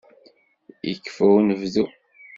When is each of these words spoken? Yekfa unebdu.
Yekfa 0.89 1.25
unebdu. 1.37 1.85